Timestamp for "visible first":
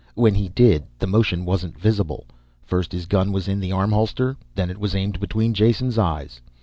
1.77-2.91